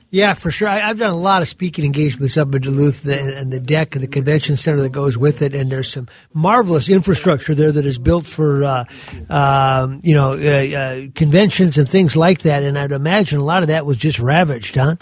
[0.09, 0.67] Yeah, for sure.
[0.67, 4.03] I, have done a lot of speaking engagements up in Duluth and the DECC and
[4.03, 5.55] the convention center that goes with it.
[5.55, 8.85] And there's some marvelous infrastructure there that is built for, uh,
[9.29, 12.63] um, you know, uh, uh, conventions and things like that.
[12.63, 14.97] And I'd imagine a lot of that was just ravaged, huh?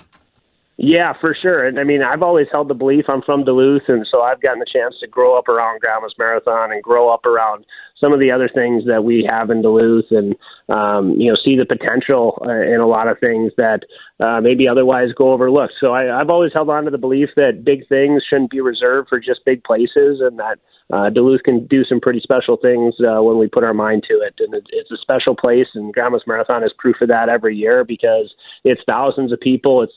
[0.81, 1.67] Yeah, for sure.
[1.67, 4.59] And I mean, I've always held the belief I'm from Duluth, and so I've gotten
[4.59, 7.65] the chance to grow up around Grandma's Marathon and grow up around
[7.99, 10.35] some of the other things that we have in Duluth and,
[10.69, 13.81] um, you know, see the potential uh, in a lot of things that
[14.19, 15.73] uh, maybe otherwise go overlooked.
[15.79, 19.09] So I, I've always held on to the belief that big things shouldn't be reserved
[19.09, 20.59] for just big places and that
[20.91, 24.15] uh, Duluth can do some pretty special things uh, when we put our mind to
[24.15, 24.35] it.
[24.39, 27.83] And it, it's a special place, and Grandma's Marathon is proof of that every year
[27.83, 28.33] because
[28.63, 29.83] it's thousands of people.
[29.83, 29.93] It's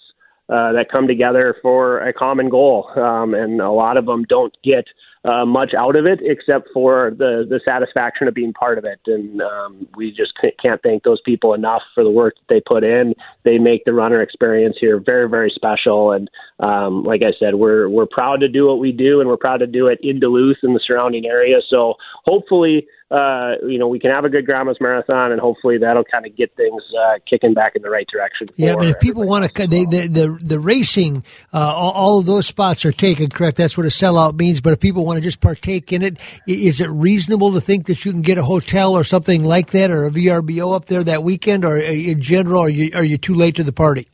[0.49, 4.55] uh, that come together for a common goal, um, and a lot of them don't
[4.63, 4.85] get
[5.25, 9.01] uh, much out of it except for the the satisfaction of being part of it.
[9.07, 12.83] And um, we just can't thank those people enough for the work that they put
[12.85, 13.15] in.
[13.45, 16.13] They make the runner experience here very very special.
[16.13, 19.37] And um, like I said, we're we're proud to do what we do, and we're
[19.37, 21.59] proud to do it in Duluth and the surrounding area.
[21.69, 26.05] So hopefully uh, you know, we can have a good Grandma's Marathon, and hopefully that'll
[26.05, 28.47] kind of get things uh, kicking back in the right direction.
[28.57, 32.27] Yeah, but if people want to, they, the, the the racing, uh, all, all, of
[32.27, 33.29] those spots are taken.
[33.29, 33.59] Correct?
[33.59, 34.63] That's what a sellout means.
[34.63, 38.05] But if people want to just partake in it, is it reasonable to think that
[38.05, 41.23] you can get a hotel or something like that, or a VRBO up there that
[41.23, 44.07] weekend, or uh, in general, are you are you too late to the party?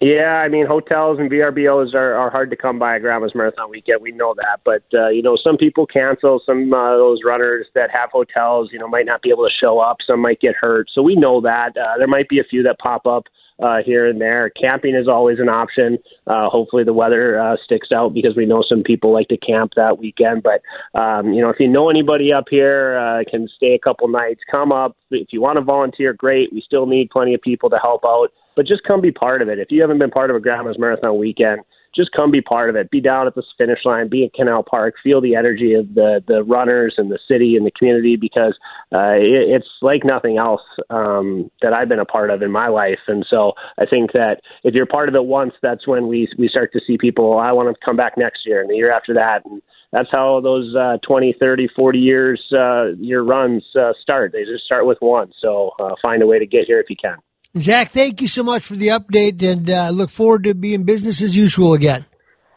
[0.00, 3.68] Yeah, I mean hotels and VRBOs are, are hard to come by at Grandma's Marathon
[3.68, 4.00] weekend.
[4.00, 6.40] We know that, but uh, you know some people cancel.
[6.46, 9.80] Some uh, those runners that have hotels, you know, might not be able to show
[9.80, 9.96] up.
[10.06, 12.78] Some might get hurt, so we know that uh, there might be a few that
[12.78, 13.24] pop up
[13.60, 14.50] uh, here and there.
[14.50, 15.98] Camping is always an option.
[16.26, 19.72] Uh, hopefully the weather uh, sticks out because we know some people like to camp
[19.76, 20.42] that weekend.
[20.42, 20.62] But
[20.98, 24.40] um, you know, if you know anybody up here, uh, can stay a couple nights.
[24.50, 26.12] Come up if you want to volunteer.
[26.12, 26.52] Great.
[26.52, 29.48] We still need plenty of people to help out but just come be part of
[29.48, 29.60] it.
[29.60, 31.60] If you haven't been part of a Grandma's Marathon weekend,
[31.98, 32.90] just come be part of it.
[32.90, 36.22] Be down at the finish line, be at Canal Park, feel the energy of the
[36.26, 38.56] the runners and the city and the community because
[38.94, 42.68] uh, it, it's like nothing else um, that I've been a part of in my
[42.68, 43.00] life.
[43.08, 46.48] And so I think that if you're part of it once, that's when we we
[46.48, 47.34] start to see people.
[47.34, 49.44] Oh, I want to come back next year and the year after that.
[49.44, 54.32] And that's how those uh, 20, 30, 40 years uh, year runs uh, start.
[54.32, 55.32] They just start with one.
[55.40, 57.16] So uh, find a way to get here if you can.
[57.60, 61.22] Zach, thank you so much for the update and uh, look forward to being business
[61.22, 62.04] as usual again.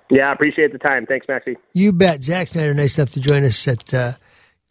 [0.10, 1.06] Yeah, I appreciate the time.
[1.06, 1.58] Thanks, Maxie.
[1.74, 2.24] You bet.
[2.24, 4.14] Zach Schneider, nice enough to join us at uh,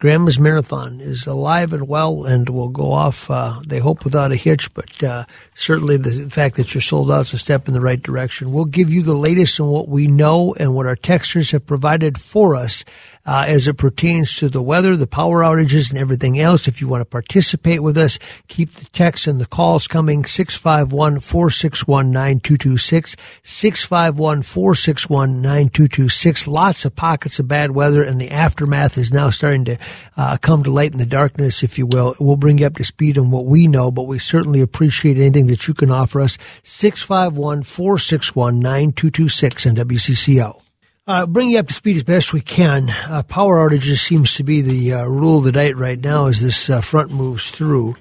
[0.01, 4.35] Grandma's Marathon is alive and well and will go off, uh, they hope, without a
[4.35, 4.73] hitch.
[4.73, 8.01] But uh, certainly the fact that you're sold out is a step in the right
[8.01, 8.51] direction.
[8.51, 12.19] We'll give you the latest on what we know and what our texters have provided
[12.19, 12.83] for us
[13.25, 16.67] uh, as it pertains to the weather, the power outages, and everything else.
[16.67, 21.19] If you want to participate with us, keep the texts and the calls coming 651
[21.19, 23.15] 461 9226.
[23.43, 26.47] 651 461 9226.
[26.47, 29.77] Lots of pockets of bad weather, and the aftermath is now starting to
[30.17, 32.15] uh, come to light in the darkness, if you will.
[32.19, 35.47] We'll bring you up to speed on what we know, but we certainly appreciate anything
[35.47, 36.37] that you can offer us.
[36.63, 40.70] 651 461 9226 and WCCO.
[41.07, 42.91] Uh, bring you up to speed as best we can.
[43.07, 46.41] Uh, power outages seems to be the uh, rule of the night right now as
[46.41, 47.95] this uh, front moves through.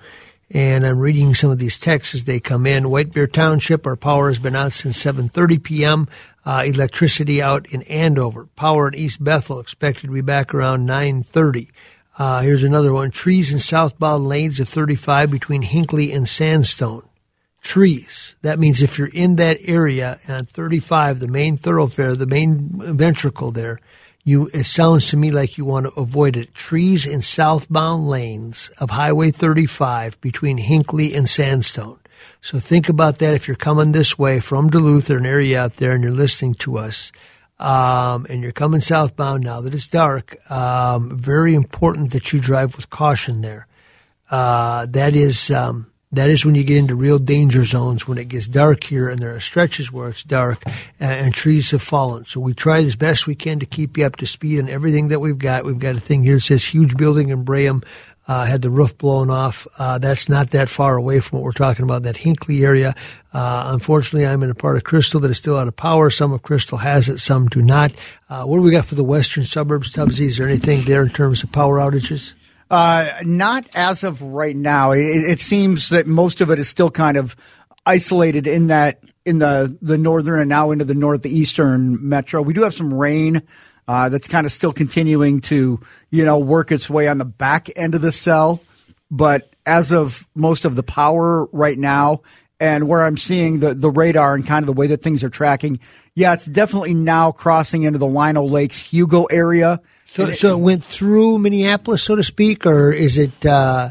[0.51, 2.91] And I'm reading some of these texts as they come in.
[2.91, 6.09] White Bear Township, our power has been out since 7:30 p.m.
[6.45, 8.47] Uh, electricity out in Andover.
[8.55, 11.71] Power in East Bethel expected to be back around 9:30.
[12.19, 13.11] Uh, here's another one.
[13.11, 17.09] Trees in southbound lanes of 35 between Hinckley and Sandstone.
[17.63, 18.35] Trees.
[18.43, 23.51] That means if you're in that area on 35, the main thoroughfare, the main ventricle
[23.51, 23.81] there,
[24.25, 26.55] you it sounds to me like you want to avoid it.
[26.55, 31.99] Trees in southbound lanes of Highway 35 between Hinckley and Sandstone.
[32.43, 35.75] So think about that if you're coming this way from Duluth or an area out
[35.75, 37.13] there and you're listening to us.
[37.59, 42.75] Um, and you're coming southbound now that it's dark, um, very important that you drive
[42.75, 43.67] with caution there.
[44.31, 48.29] Uh, that is, um, that is when you get into real danger zones when it
[48.29, 50.63] gets dark here and there are stretches where it's dark
[50.99, 52.25] and, and, trees have fallen.
[52.25, 55.09] So we try as best we can to keep you up to speed on everything
[55.09, 55.65] that we've got.
[55.65, 57.83] We've got a thing here that says huge building in Braham.
[58.29, 59.67] Uh, had the roof blown off.
[59.77, 62.95] Uh, that's not that far away from what we're talking about, that Hinckley area.
[63.33, 66.11] Uh, unfortunately, I'm in a part of Crystal that is still out of power.
[66.11, 67.93] Some of Crystal has it, some do not.
[68.29, 70.27] Uh, what do we got for the western suburbs, Tubbsy?
[70.27, 72.35] Is there anything there in terms of power outages?
[72.71, 74.93] Uh, not as of right now.
[74.93, 77.35] It, it, seems that most of it is still kind of
[77.85, 82.41] isolated in that in the the northern and now into the northeastern metro.
[82.43, 83.43] We do have some rain
[83.89, 85.81] uh, that's kind of still continuing to
[86.11, 88.63] you know work its way on the back end of the cell,
[89.11, 92.23] but as of most of the power right now.
[92.63, 95.31] And where I'm seeing the, the radar and kind of the way that things are
[95.31, 95.81] tracking,
[96.15, 99.81] yeah, it's definitely now crossing into the Lino Lakes Hugo area
[100.11, 103.47] so, it, so it went through Minneapolis, so to speak, or is it?
[103.47, 103.91] Uh,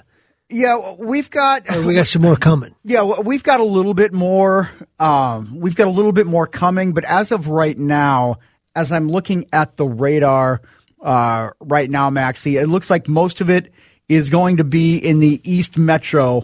[0.50, 2.76] yeah, we've got we got some more coming.
[2.84, 4.70] Yeah, we've got a little bit more.
[5.00, 8.40] Um, we've got a little bit more coming, but as of right now,
[8.76, 10.62] as I'm looking at the radar
[11.02, 13.72] uh, right now, Maxie, it looks like most of it
[14.10, 16.44] is going to be in the East Metro,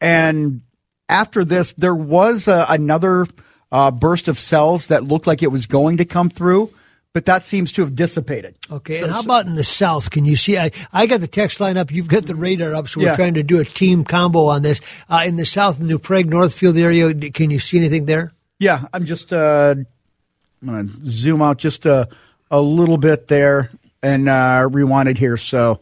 [0.00, 0.62] and
[1.08, 3.28] after this, there was a, another
[3.70, 6.72] uh, burst of cells that looked like it was going to come through
[7.12, 8.54] but that seems to have dissipated.
[8.70, 10.10] Okay, so, and how about in the south?
[10.10, 10.56] Can you see?
[10.58, 11.90] I, I got the text line up.
[11.90, 13.16] You've got the radar up, so we're yeah.
[13.16, 14.80] trying to do a team combo on this.
[15.08, 18.32] Uh, in the south, New Prague, Northfield area, can you see anything there?
[18.58, 19.74] Yeah, I'm just uh,
[20.62, 22.08] I'm going to zoom out just a,
[22.50, 23.70] a little bit there.
[24.02, 25.36] and uh, rewind here.
[25.36, 25.80] So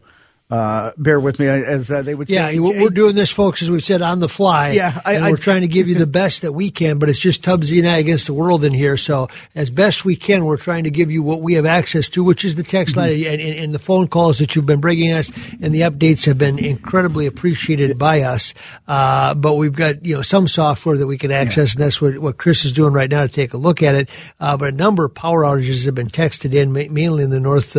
[0.51, 2.55] uh, bear with me as uh, they would say.
[2.55, 4.73] Yeah, we're doing this, folks, as we've said, on the fly.
[4.73, 7.19] Yeah, I, I, we're trying to give you the best that we can, but it's
[7.19, 8.97] just Tubbsy and I against the world in here.
[8.97, 12.25] So as best we can, we're trying to give you what we have access to,
[12.25, 13.33] which is the text line mm-hmm.
[13.33, 15.31] and, and, and, the phone calls that you've been bringing us,
[15.63, 18.53] and the updates have been incredibly appreciated by us.
[18.89, 21.79] Uh, but we've got you know some software that we can access, yeah.
[21.79, 24.11] and that's what, what Chris is doing right now to take a look at it.
[24.41, 27.77] Uh, but a number of power outages have been texted in, mainly in the north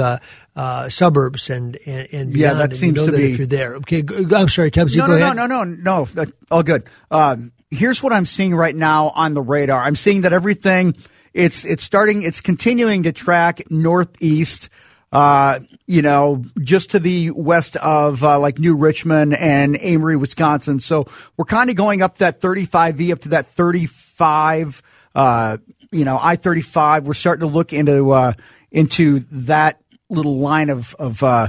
[0.55, 2.35] uh, suburbs and, and, and beyond.
[2.35, 3.31] Yeah, that seems you know to that be.
[3.31, 4.03] If you're there, okay.
[4.35, 4.97] I'm sorry, Tubbsy.
[4.97, 6.25] No, no, no, no, no, no, no.
[6.49, 6.89] All good.
[7.09, 9.81] Um, here's what I'm seeing right now on the radar.
[9.81, 10.95] I'm seeing that everything
[11.33, 12.23] it's it's starting.
[12.23, 14.69] It's continuing to track northeast.
[15.11, 20.79] Uh, you know, just to the west of uh, like New Richmond and Amery, Wisconsin.
[20.79, 24.81] So we're kind of going up that 35V up to that 35.
[25.13, 25.57] Uh,
[25.91, 27.07] you know, I 35.
[27.07, 28.33] We're starting to look into uh,
[28.71, 29.81] into that
[30.11, 31.47] little line of of uh,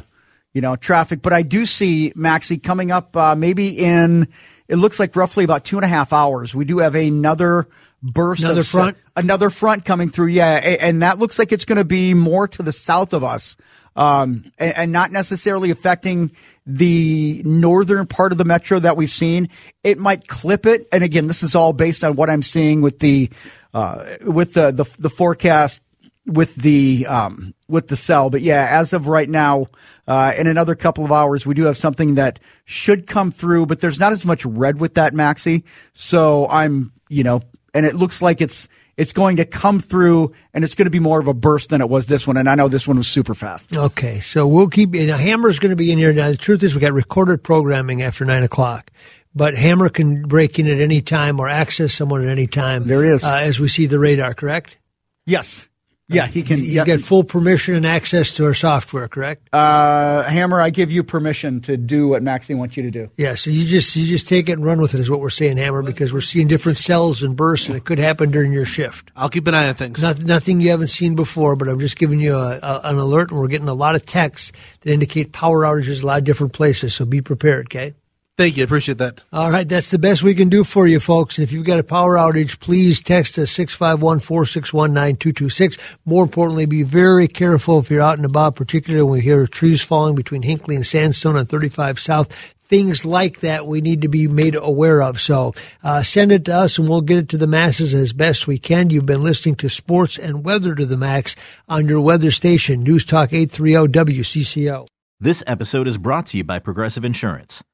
[0.52, 1.22] you know traffic.
[1.22, 4.28] But I do see Maxie coming up uh, maybe in
[4.68, 6.54] it looks like roughly about two and a half hours.
[6.54, 7.68] We do have another
[8.02, 10.28] burst another front another front coming through.
[10.28, 13.56] Yeah, and that looks like it's going to be more to the south of us.
[13.94, 16.32] Um, and, and, not necessarily affecting
[16.64, 19.50] the northern part of the metro that we've seen.
[19.84, 23.00] It might clip it, and again, this is all based on what I'm seeing with
[23.00, 23.28] the
[23.74, 25.82] uh, with the, the the forecast
[26.26, 28.30] with the um, with the cell.
[28.30, 29.66] But yeah, as of right now,
[30.06, 33.80] uh, in another couple of hours, we do have something that should come through, but
[33.80, 35.64] there's not as much red with that Maxi.
[35.94, 37.42] So I'm, you know,
[37.74, 41.00] and it looks like it's it's going to come through, and it's going to be
[41.00, 42.36] more of a burst than it was this one.
[42.36, 43.76] And I know this one was super fast.
[43.76, 44.94] Okay, so we'll keep.
[44.94, 46.30] And Hammer's going to be in here now.
[46.30, 48.90] The truth is, we got recorded programming after nine o'clock
[49.34, 52.84] but Hammer can break in at any time or access someone at any time.
[52.84, 53.24] There is.
[53.24, 54.76] Uh, as we see the radar, correct?
[55.24, 55.68] Yes.
[56.12, 56.58] Yeah, he can.
[56.58, 59.48] He's got full permission and access to our software, correct?
[59.52, 63.10] Uh, Hammer, I give you permission to do what Maxie wants you to do.
[63.16, 65.30] Yeah, so you just you just take it and run with it is what we're
[65.30, 68.64] saying, Hammer, because we're seeing different cells and bursts, and it could happen during your
[68.64, 69.10] shift.
[69.16, 70.00] I'll keep an eye on things.
[70.00, 73.30] Not, nothing you haven't seen before, but I'm just giving you a, a, an alert,
[73.30, 76.24] and we're getting a lot of texts that indicate power outages in a lot of
[76.24, 76.94] different places.
[76.94, 77.94] So be prepared, okay?
[78.38, 78.64] Thank you.
[78.64, 79.22] Appreciate that.
[79.30, 79.68] All right.
[79.68, 81.36] That's the best we can do for you, folks.
[81.36, 85.98] And if you've got a power outage, please text us 651 461 9226.
[86.06, 89.84] More importantly, be very careful if you're out and about, particularly when we hear trees
[89.84, 92.32] falling between Hinckley and Sandstone on 35 South.
[92.32, 95.20] Things like that we need to be made aware of.
[95.20, 95.52] So
[95.84, 98.58] uh, send it to us and we'll get it to the masses as best we
[98.58, 98.88] can.
[98.88, 101.36] You've been listening to Sports and Weather to the Max
[101.68, 104.86] on your weather station, News Talk 830 WCCO.
[105.20, 107.62] This episode is brought to you by Progressive Insurance.